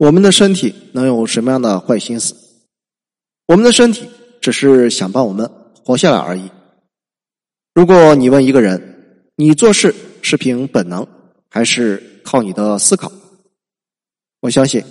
[0.00, 2.34] 我们的身体能有什么样的坏心思？
[3.46, 4.08] 我们的身体
[4.40, 5.50] 只是想帮我们
[5.84, 6.50] 活下来而已。
[7.74, 11.06] 如果你问一个人，你做事是凭本能
[11.50, 13.12] 还是靠你的思考？
[14.40, 14.82] 我相信，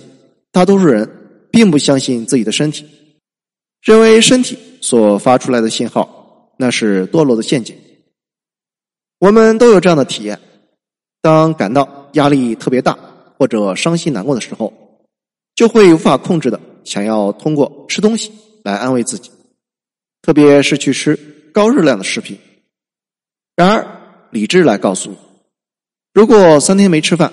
[0.52, 2.86] 大多数人并不相信自己的身体，
[3.82, 7.76] 认为身体所发出来的信号那是堕落的陷阱。
[9.18, 10.38] 我们都有这样的体验：
[11.20, 12.96] 当感到压力特别大
[13.36, 14.72] 或者伤心难过的时候。
[15.60, 18.32] 就会无法控制的想要通过吃东西
[18.64, 19.30] 来安慰自己，
[20.22, 21.14] 特别是去吃
[21.52, 22.38] 高热量的食品。
[23.56, 23.86] 然而，
[24.30, 25.18] 理智来告诉你，
[26.14, 27.30] 如果三天没吃饭，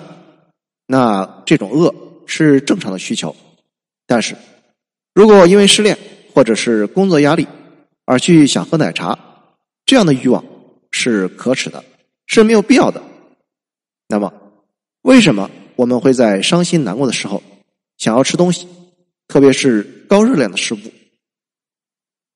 [0.86, 1.94] 那这种饿
[2.26, 3.34] 是正常的需求。
[4.06, 4.36] 但是，
[5.14, 5.96] 如果因为失恋
[6.34, 7.48] 或者是工作压力
[8.04, 9.18] 而去想喝奶茶，
[9.86, 10.44] 这样的欲望
[10.90, 11.82] 是可耻的，
[12.26, 13.02] 是没有必要的。
[14.06, 14.30] 那么，
[15.00, 17.42] 为什么我们会在伤心难过的时候？
[17.98, 18.66] 想要吃东西，
[19.26, 20.78] 特别是高热量的食物。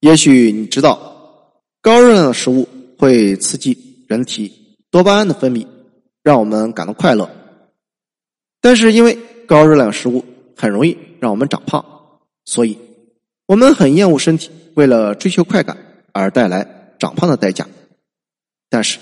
[0.01, 5.67] 也许你知道，高热量的食物会刺激人体多巴胺的分泌，
[6.23, 7.31] 让我们感到快乐。
[8.61, 10.25] 但是因为高热量食物
[10.57, 11.85] 很容易让我们长胖，
[12.45, 12.77] 所以
[13.47, 17.69] 我们很厌恶身体为了追求快感而带来长胖的代价。
[18.69, 18.99] 但是，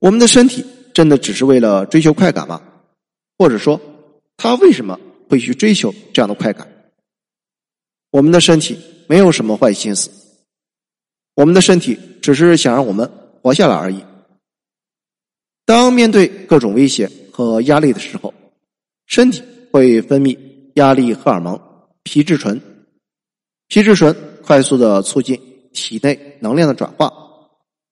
[0.00, 2.60] 我们的身体真的只是为了追求快感吗？
[3.38, 3.80] 或者说，
[4.36, 4.98] 它为什么？
[5.28, 6.66] 会去追求这样的快感。
[8.10, 10.10] 我们的身体没有什么坏心思，
[11.34, 13.10] 我们的身体只是想让我们
[13.42, 14.02] 活下来而已。
[15.64, 18.32] 当面对各种威胁和压力的时候，
[19.06, 20.38] 身体会分泌
[20.76, 21.60] 压力荷尔蒙
[22.02, 22.60] 皮质醇。
[23.66, 25.38] 皮质醇快速的促进
[25.74, 27.12] 体内能量的转化，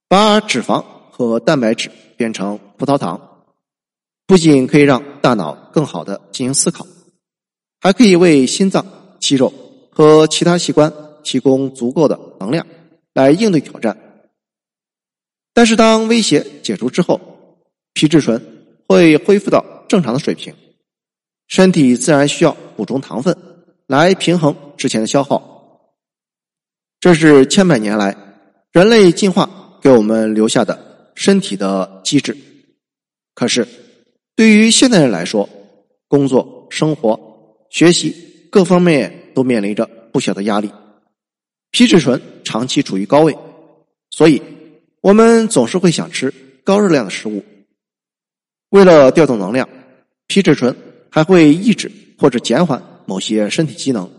[0.08, 3.44] 把脂肪和蛋白质变成葡萄糖，
[4.26, 6.86] 不仅可以让大脑更好的进行思考。
[7.80, 8.84] 还可以为心脏、
[9.20, 9.52] 肌肉
[9.90, 12.66] 和其他器官提供足够的能量
[13.14, 13.96] 来应对挑战。
[15.52, 17.20] 但是，当威胁解除之后，
[17.94, 18.40] 皮质醇
[18.86, 20.54] 会恢复到正常的水平，
[21.48, 23.36] 身体自然需要补充糖分
[23.86, 25.92] 来平衡之前的消耗。
[27.00, 28.16] 这是千百年来
[28.72, 32.36] 人类进化给我们留下的身体的机制。
[33.34, 33.66] 可是，
[34.34, 35.48] 对于现代人来说，
[36.08, 37.35] 工作、生活。
[37.70, 40.70] 学习各方面都面临着不小的压力，
[41.70, 43.36] 皮质醇长期处于高位，
[44.10, 44.40] 所以
[45.00, 46.32] 我们总是会想吃
[46.64, 47.44] 高热量的食物。
[48.70, 49.68] 为了调动能量，
[50.26, 50.74] 皮质醇
[51.10, 54.10] 还会抑制或者减缓某些身体机能，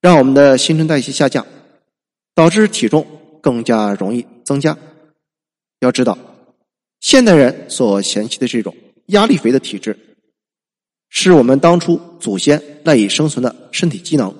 [0.00, 1.46] 让我们的新陈代谢下降，
[2.34, 3.06] 导致体重
[3.40, 4.76] 更加容易增加。
[5.80, 6.18] 要知道，
[7.00, 9.96] 现代人所嫌弃的这种压力肥的体质。
[11.14, 14.34] 是我们当初祖先赖以生存的身体机能，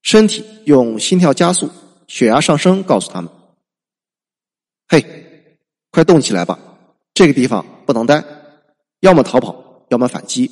[0.00, 1.68] 身体用心跳加速、
[2.08, 3.30] 血压上升告诉他们
[4.88, 5.04] ：“嘿，
[5.90, 6.58] 快动起来吧！
[7.12, 8.24] 这个地方不能待，
[9.00, 10.50] 要么逃跑，要么反击。”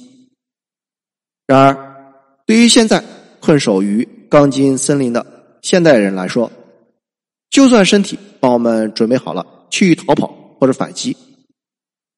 [1.48, 2.04] 然而，
[2.46, 3.02] 对于现在
[3.40, 6.52] 困守于钢筋森林的现代人来说，
[7.48, 10.26] 就算身体帮我们准备好了去逃跑
[10.60, 11.16] 或者反击，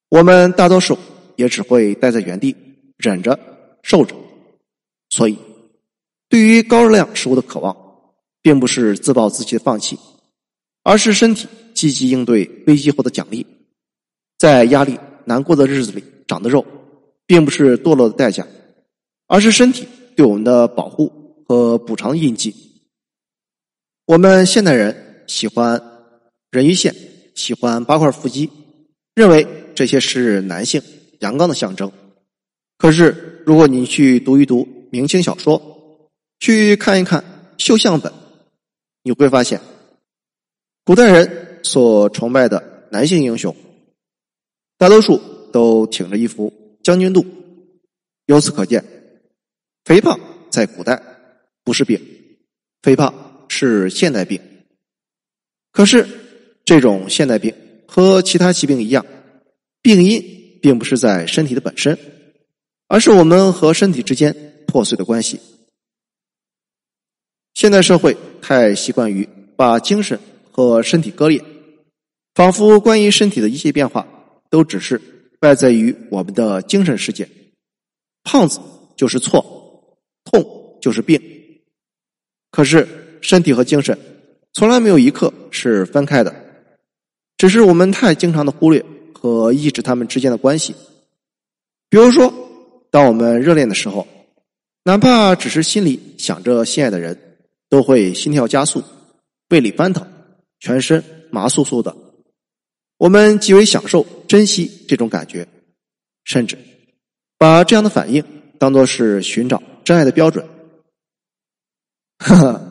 [0.09, 0.99] 我们大多数
[1.37, 2.53] 也只会待在原地。
[2.97, 3.39] 忍着，
[3.83, 4.15] 受着，
[5.09, 5.37] 所以，
[6.29, 7.75] 对于高热量食物的渴望，
[8.41, 9.97] 并不是自暴自弃的放弃，
[10.83, 13.45] 而是身体积极应对危机后的奖励。
[14.37, 16.65] 在压力难过的日子里长的肉，
[17.25, 18.45] 并不是堕落的代价，
[19.27, 22.55] 而是身体对我们的保护和补偿印记。
[24.05, 25.81] 我们现代人喜欢
[26.51, 26.95] 人鱼线，
[27.35, 28.49] 喜欢八块腹肌，
[29.15, 30.81] 认为这些是男性
[31.19, 31.91] 阳刚的象征。
[32.77, 37.23] 可是，如果你去读一读明清小说，去看一看
[37.57, 38.13] 绣像本，
[39.01, 39.59] 你会发现，
[40.85, 43.55] 古代人所崇拜的男性英雄，
[44.77, 45.17] 大多数
[45.51, 47.25] 都挺着一副将军肚。
[48.27, 48.85] 由此可见，
[49.83, 50.19] 肥胖
[50.51, 51.01] 在古代
[51.63, 51.99] 不是病，
[52.83, 54.39] 肥胖是现代病。
[55.71, 56.07] 可是，
[56.63, 57.55] 这种现代病
[57.87, 59.03] 和其他疾病一样，
[59.81, 61.97] 病因并不是在身体的本身。
[62.87, 64.33] 而是我们和身体之间
[64.65, 65.39] 破碎的关系。
[67.53, 70.19] 现代社会太习惯于把精神
[70.51, 71.43] 和身体割裂，
[72.33, 74.07] 仿佛关于身体的一切变化
[74.49, 75.01] 都只是
[75.41, 77.27] 外在于我们的精神世界。
[78.23, 78.59] 胖子
[78.95, 81.21] 就是错，痛就是病。
[82.51, 82.87] 可是
[83.21, 83.97] 身体和精神
[84.53, 86.33] 从来没有一刻是分开的，
[87.37, 90.73] 只是我们太经常的忽略和抑制他们之间的关系。
[91.89, 92.46] 比如说。
[92.89, 94.07] 当我们热恋的时候，
[94.83, 97.37] 哪怕只是心里想着心爱的人，
[97.69, 98.83] 都会心跳加速，
[99.49, 100.07] 胃里翻腾，
[100.59, 101.95] 全身麻酥酥的。
[102.97, 105.47] 我们极为享受、珍惜这种感觉，
[106.23, 106.57] 甚至
[107.37, 108.23] 把这样的反应
[108.57, 110.47] 当做是寻找真爱的标准。
[112.17, 112.61] 哈哈，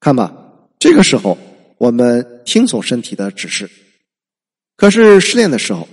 [0.00, 0.34] 看吧，
[0.78, 1.38] 这个时候
[1.78, 3.70] 我们听从身体的指示。
[4.76, 5.86] 可是失恋的时候，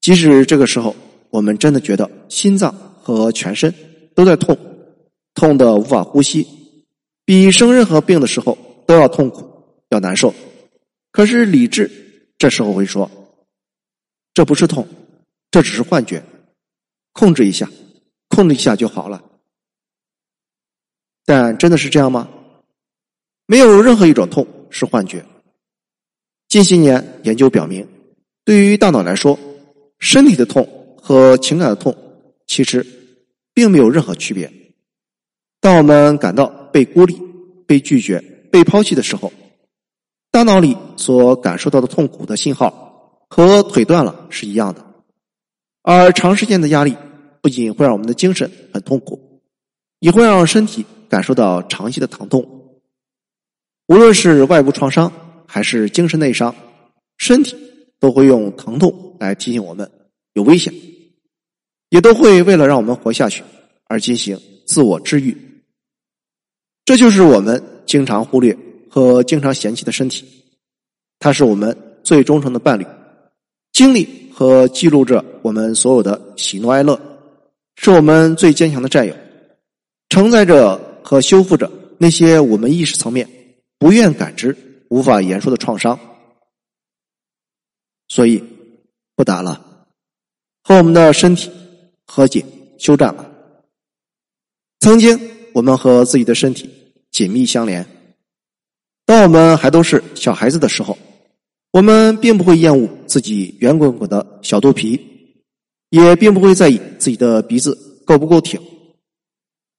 [0.00, 0.94] 即使这个时候
[1.30, 2.72] 我们真的觉得心脏
[3.02, 3.72] 和全身
[4.14, 4.56] 都在痛，
[5.34, 6.46] 痛的无法呼吸，
[7.24, 9.48] 比生任何病的时候都要痛苦、
[9.88, 10.34] 要难受。
[11.10, 11.90] 可是理智。
[12.40, 13.10] 这时候会说
[14.32, 14.88] ：“这不是痛，
[15.50, 16.24] 这只是幻觉，
[17.12, 17.68] 控制一下，
[18.28, 19.22] 控制一下就好了。”
[21.26, 22.30] 但真的是这样吗？
[23.44, 25.22] 没有任何一种痛是幻觉。
[26.48, 27.86] 近些年研究表明，
[28.42, 29.38] 对于大脑来说，
[29.98, 31.96] 身体的痛和情感的痛
[32.46, 32.86] 其实
[33.54, 34.52] 并没有任何区别。
[35.60, 37.20] 当我们感到被孤立、
[37.66, 38.20] 被拒绝、
[38.50, 39.32] 被抛弃的时候。
[40.32, 44.86] 大脑里所感受到的痛苦的信号和腿断了是一样的，
[45.82, 46.96] 而长时间的压力
[47.42, 49.42] 不仅会让我们的精神很痛苦，
[49.98, 52.78] 也会让身体感受到长期的疼痛。
[53.88, 55.12] 无论是外部创伤
[55.48, 56.54] 还是精神内伤，
[57.18, 57.56] 身体
[57.98, 59.90] 都会用疼痛来提醒我们
[60.34, 60.72] 有危险，
[61.90, 63.44] 也都会为了让我们活下去
[63.86, 65.36] 而进行自我治愈。
[66.86, 68.56] 这就是我们经常忽略。
[68.92, 70.26] 和经常嫌弃的身体，
[71.20, 72.84] 它是我们最忠诚的伴侣，
[73.72, 77.00] 经历和记录着我们所有的喜怒哀乐，
[77.76, 79.14] 是我们最坚强的战友，
[80.08, 83.30] 承载着和修复着那些我们意识层面
[83.78, 84.56] 不愿感知、
[84.88, 85.96] 无法言说的创伤。
[88.08, 88.42] 所以，
[89.14, 89.86] 不打了，
[90.64, 91.48] 和我们的身体
[92.10, 92.44] 和解、
[92.76, 93.24] 休战吧。
[94.80, 95.16] 曾经，
[95.52, 96.68] 我们和自己的身体
[97.12, 97.86] 紧密相连。
[99.06, 100.98] 当我们还都是小孩子的时候，
[101.70, 105.00] 我们并不会厌恶自己圆滚滚的小肚皮，
[105.90, 108.60] 也并不会在意自己的鼻子够不够挺。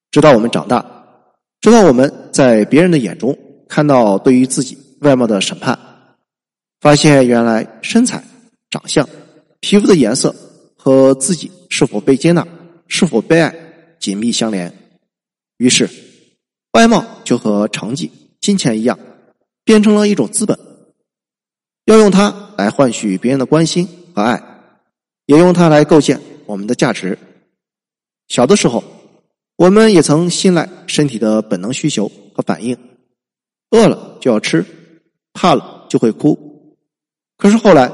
[0.09, 0.85] 直到我们长大，
[1.59, 3.37] 直到我们在别人的眼中
[3.67, 5.77] 看到对于自己外貌的审判，
[6.79, 8.23] 发现原来身材、
[8.69, 9.07] 长相、
[9.59, 10.33] 皮肤的颜色
[10.83, 12.47] 和自己是否被接纳、
[12.87, 13.55] 是否被爱
[13.99, 14.73] 紧密相连，
[15.57, 15.87] 于是
[16.73, 18.97] 外貌就和成绩、金钱一样。
[19.63, 20.57] 变成了一种资本，
[21.85, 24.41] 要用它来换取别人的关心和爱，
[25.27, 27.15] 也用它来构建我们的价值。
[28.27, 28.83] 小的时候，
[29.57, 32.75] 我们也曾信赖身体的本能需求和反应，
[33.69, 34.65] 饿了就要吃，
[35.31, 36.75] 怕了就会哭。
[37.37, 37.91] 可是后来，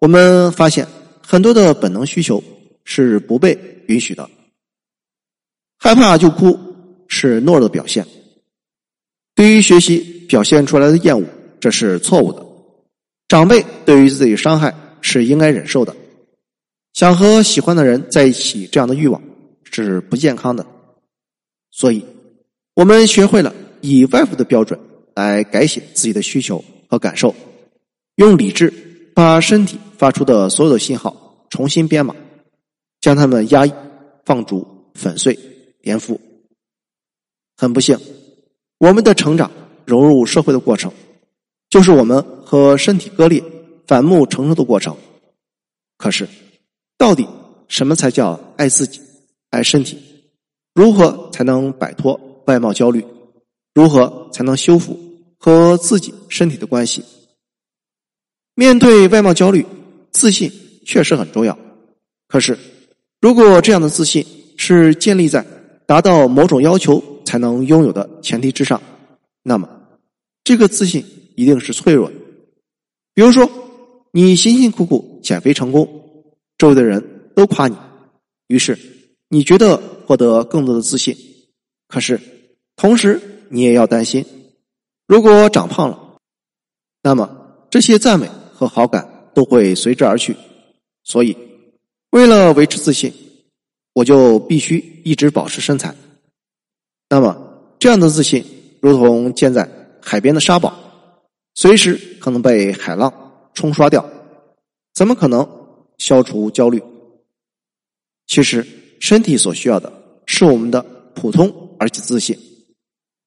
[0.00, 0.88] 我们发现
[1.26, 2.42] 很多的本能需求
[2.84, 3.58] 是不被
[3.88, 4.30] 允许的，
[5.78, 6.58] 害怕就哭
[7.08, 8.06] 是懦弱的表现。
[9.34, 10.14] 对于学习。
[10.26, 11.24] 表现出来的厌恶，
[11.60, 12.44] 这是错误的。
[13.28, 15.94] 长辈对于自己伤害是应该忍受的。
[16.94, 19.22] 想和喜欢的人在一起，这样的欲望
[19.70, 20.66] 是不健康的。
[21.70, 22.04] 所以，
[22.74, 24.80] 我们学会了以外部的标准
[25.14, 27.32] 来改写自己的需求和感受，
[28.16, 28.74] 用理智
[29.16, 32.14] 把身体发出的所有的信号重新编码，
[33.00, 33.72] 将它们压抑、
[34.26, 35.38] 放逐、粉碎、
[35.80, 36.18] 颠覆。
[37.56, 37.98] 很不幸，
[38.76, 39.50] 我们的成长。
[39.86, 40.92] 融入社会的过程，
[41.70, 43.42] 就是我们和身体割裂、
[43.86, 44.94] 反目成仇的过程。
[45.96, 46.28] 可是，
[46.98, 47.26] 到底
[47.68, 49.00] 什么才叫爱自己、
[49.50, 49.96] 爱身体？
[50.74, 53.02] 如何才能摆脱外貌焦虑？
[53.72, 54.98] 如何才能修复
[55.38, 57.02] 和自己身体的关系？
[58.56, 59.64] 面对外貌焦虑，
[60.10, 60.50] 自信
[60.84, 61.56] 确实很重要。
[62.26, 62.58] 可是，
[63.20, 65.46] 如果这样的自信是建立在
[65.86, 68.82] 达到某种要求才能拥有的前提之上，
[69.44, 69.68] 那么。
[70.42, 72.14] 这个自信一定是脆弱的。
[73.14, 73.50] 比如说，
[74.12, 75.88] 你辛辛苦苦减肥成功，
[76.56, 77.76] 周围的人都夸你，
[78.46, 78.78] 于是
[79.28, 81.16] 你觉得获得更多的自信。
[81.88, 82.20] 可是，
[82.76, 84.24] 同时你也要担心，
[85.08, 86.16] 如果长胖了，
[87.02, 87.28] 那么
[87.68, 90.34] 这些赞美和好感都会随之而去。
[91.04, 91.36] 所以，
[92.10, 93.12] 为了维持自信，
[93.92, 95.94] 我就必须一直保持身材。
[97.10, 97.36] 那么，
[97.78, 98.44] 这样的自信
[98.80, 99.68] 如同建在。
[100.08, 100.72] 海边的沙堡，
[101.56, 103.12] 随时可能被海浪
[103.54, 104.08] 冲刷掉，
[104.94, 105.44] 怎么可能
[105.98, 106.80] 消除焦虑？
[108.28, 108.64] 其实，
[109.00, 109.92] 身体所需要的
[110.24, 110.80] 是我们的
[111.16, 112.38] 普通而且自信，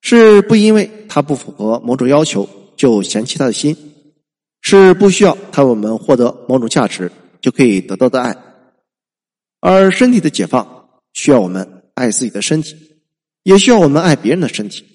[0.01, 3.75] 是不因为它不符合某种要求就嫌弃他的心，
[4.69, 7.11] 是不需要他为我们获得某种价值
[7.41, 8.37] 就可以得到的爱。
[9.59, 12.75] 而身体的解放，需要我们爱自己的身体，
[13.41, 14.85] 也需要我们爱别人的身体。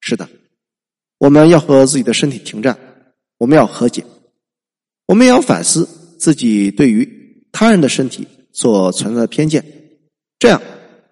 [0.00, 0.26] 是的，
[1.18, 2.78] 我们要和自己的身体停战，
[3.36, 4.02] 我们要和解，
[5.08, 5.86] 我们也要反思
[6.18, 9.62] 自己对于他人的身体所存在的偏见，
[10.38, 10.62] 这样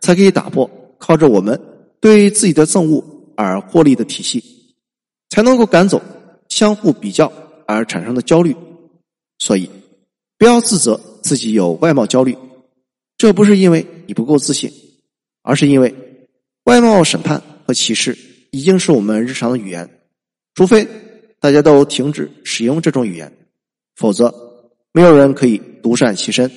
[0.00, 1.60] 才可以打破靠着我们
[2.00, 3.04] 对自己的憎恶
[3.36, 4.42] 而获利的体系，
[5.28, 6.00] 才能够赶走
[6.48, 7.30] 相互比较
[7.66, 8.56] 而产生的焦虑。
[9.38, 9.68] 所以，
[10.38, 12.36] 不要自责自己有外貌焦虑，
[13.18, 14.72] 这不是因为你不够自信，
[15.42, 15.94] 而是因为
[16.64, 18.16] 外貌审判和歧视。
[18.50, 19.98] 已经是我们日常的语言，
[20.54, 20.86] 除非
[21.40, 23.32] 大家都停止使用这种语言，
[23.96, 24.32] 否则
[24.92, 26.48] 没有人可以独善其身。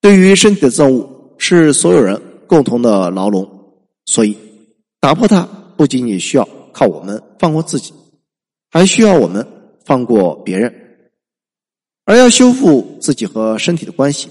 [0.00, 3.74] 对于身体的憎恶是所有人共同的牢笼，
[4.06, 4.38] 所以
[5.00, 5.42] 打破它
[5.76, 7.92] 不仅仅需要靠我们放过自己，
[8.70, 9.44] 还需要我们
[9.84, 10.72] 放过别人。
[12.04, 14.28] 而要修复自己和身体的关系，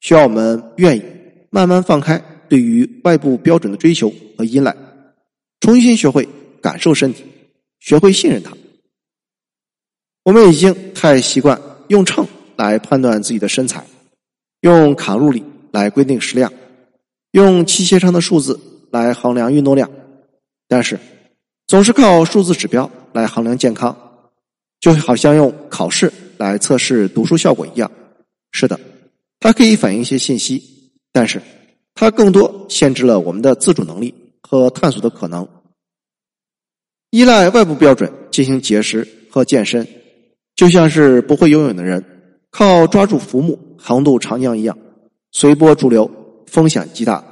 [0.00, 1.02] 需要我们愿意
[1.50, 4.76] 慢慢放开对于外部标准的追求和依赖。
[5.60, 6.28] 重新学会
[6.60, 7.24] 感受身体，
[7.78, 8.56] 学会信任它。
[10.24, 12.26] 我们已经太习惯用秤
[12.56, 13.84] 来判断自己的身材，
[14.60, 16.52] 用卡路里来规定食量，
[17.30, 18.58] 用器械上的数字
[18.90, 19.88] 来衡量运动量。
[20.68, 20.98] 但是，
[21.68, 23.96] 总是靠数字指标来衡量健康，
[24.86, 27.90] 就好像用考试来测试读书效果一样。
[28.52, 28.78] 是的，
[29.40, 31.42] 它可以反映一些信息，但是
[31.92, 34.14] 它更多限制了我们的自主能力。
[34.48, 35.48] 和探索的可能，
[37.10, 39.84] 依赖外部标准进行节食和健身，
[40.54, 44.78] 就像是不会游泳的人靠抓住浮木横渡长江一样，
[45.32, 46.08] 随波逐流，
[46.46, 47.24] 风险极大。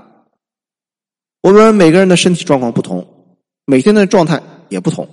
[1.40, 3.06] 我们每个人的身体状况不同，
[3.64, 5.08] 每天的状态也不同，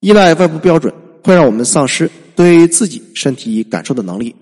[0.00, 4.34] 依赖外部标准会让我们丧失对自己身体感受的能力。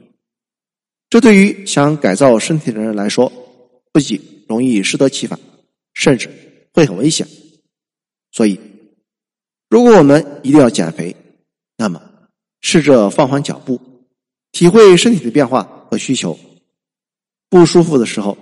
[1.10, 3.32] 这对于想改造身体的人来说，
[3.92, 5.38] 不仅容易适得其反。
[5.98, 6.28] 甚至
[6.74, 7.26] 会很危险，
[8.30, 8.60] 所以，
[9.70, 11.16] 如果我们一定要减肥，
[11.78, 12.02] 那么
[12.60, 13.80] 试着放缓脚步，
[14.52, 16.38] 体会身体的变化和需求。
[17.48, 18.36] 不舒服的时候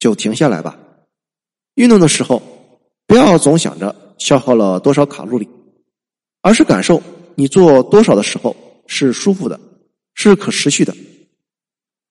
[0.00, 0.76] 就停下来吧。
[1.76, 2.42] 运动的时候，
[3.06, 5.48] 不要总想着消耗了多少卡路里，
[6.42, 7.00] 而是感受
[7.36, 9.60] 你做多少的时候是舒服的，
[10.14, 10.96] 是可持续的，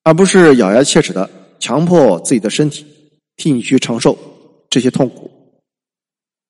[0.04, 1.30] 而不是咬牙切齿的
[1.60, 2.86] 强迫自己的身体
[3.36, 4.18] 替你去承受。
[4.68, 5.32] 这些痛苦，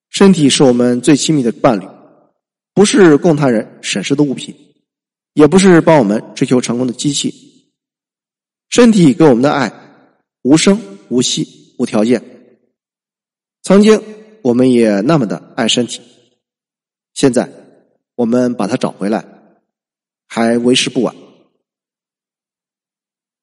[0.10, 1.86] 身体是我们最亲密的伴侣，
[2.74, 4.56] 不是供他人审视的物品，
[5.34, 7.32] 也不是帮我们追求成功的机器。
[8.70, 9.72] 身体给我们的爱，
[10.42, 12.24] 无声无息无条件。
[13.62, 14.02] 曾经
[14.42, 16.02] 我们也那么的爱身体，
[17.14, 17.48] 现在
[18.16, 19.26] 我们把它找回来，
[20.28, 21.16] 还为时不晚。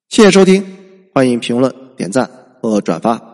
[0.09, 2.29] 谢谢收听，欢迎评论、点赞
[2.61, 3.32] 和转发。